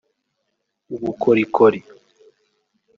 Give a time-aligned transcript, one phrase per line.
[0.95, 1.79] ubukorikori